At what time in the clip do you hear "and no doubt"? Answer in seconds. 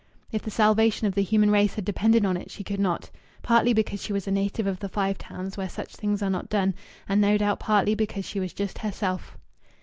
7.07-7.59